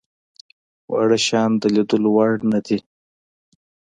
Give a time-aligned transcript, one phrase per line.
[0.89, 2.77] واړه شيان د ليدلو وړ نه دي.